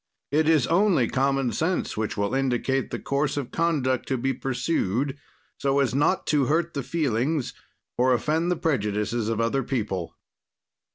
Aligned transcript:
It 0.31 0.49
is 0.49 0.65
only 0.65 1.07
common 1.07 1.51
sense 1.51 1.95
which 1.95 2.17
will 2.17 2.33
indicate 2.33 2.89
the 2.89 2.97
course 2.97 3.37
of 3.37 3.51
conduct 3.51 4.07
to 4.07 4.17
be 4.17 4.33
pursued, 4.33 5.15
so 5.59 5.79
as 5.79 5.93
not 5.93 6.25
to 6.33 6.45
hurt 6.45 6.73
the 6.73 6.81
feelings 6.81 7.53
or 7.99 8.11
offend 8.11 8.49
the 8.49 8.55
prejudices 8.55 9.29
of 9.29 9.39
other 9.39 9.61
people. 9.61 10.15